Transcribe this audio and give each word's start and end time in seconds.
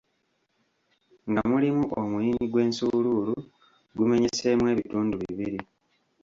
Nga 1.29 1.41
mulimu 1.51 1.83
omuyini 2.01 2.45
gw'ensuuluulu 2.51 3.35
gumenyeseemu 3.97 4.63
ebitundu 4.73 5.13
bibiri. 5.21 5.59